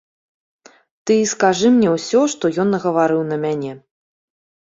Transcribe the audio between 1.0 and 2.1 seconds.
Ты скажы мне